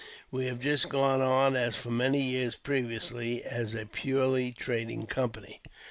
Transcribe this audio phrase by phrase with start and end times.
[0.31, 5.59] We have just gone on as for many years previously, as a purely trading company.